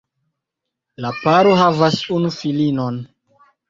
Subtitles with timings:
[1.05, 3.03] La paro havas unu filinon.